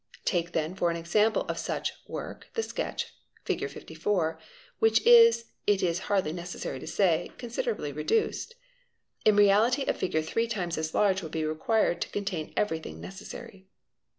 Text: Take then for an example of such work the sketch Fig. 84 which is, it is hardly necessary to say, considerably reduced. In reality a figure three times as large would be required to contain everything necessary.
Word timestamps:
Take 0.25 0.53
then 0.53 0.73
for 0.73 0.89
an 0.89 0.97
example 0.97 1.43
of 1.43 1.59
such 1.59 1.93
work 2.07 2.49
the 2.55 2.63
sketch 2.63 3.13
Fig. 3.45 3.61
84 3.61 4.39
which 4.79 4.99
is, 5.05 5.51
it 5.67 5.83
is 5.83 5.99
hardly 6.09 6.33
necessary 6.33 6.79
to 6.79 6.87
say, 6.87 7.31
considerably 7.37 7.91
reduced. 7.91 8.55
In 9.25 9.35
reality 9.35 9.83
a 9.85 9.93
figure 9.93 10.23
three 10.23 10.47
times 10.47 10.75
as 10.79 10.95
large 10.95 11.21
would 11.21 11.31
be 11.31 11.45
required 11.45 12.01
to 12.01 12.09
contain 12.09 12.51
everything 12.57 12.99
necessary. 12.99 13.67